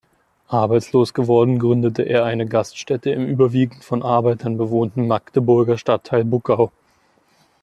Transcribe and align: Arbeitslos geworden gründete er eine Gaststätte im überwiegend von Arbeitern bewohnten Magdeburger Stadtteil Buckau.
Arbeitslos 0.47 1.13
geworden 1.13 1.59
gründete 1.59 2.01
er 2.01 2.25
eine 2.25 2.47
Gaststätte 2.47 3.11
im 3.11 3.27
überwiegend 3.27 3.83
von 3.83 4.01
Arbeitern 4.01 4.57
bewohnten 4.57 5.05
Magdeburger 5.05 5.77
Stadtteil 5.77 6.25
Buckau. 6.25 6.71